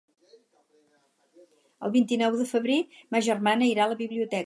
El 1.89 1.95
vint-i-nou 1.99 2.41
de 2.43 2.49
febrer 2.55 2.81
ma 3.13 3.27
germana 3.33 3.73
irà 3.75 3.87
a 3.89 3.93
la 3.95 4.05
biblioteca. 4.05 4.39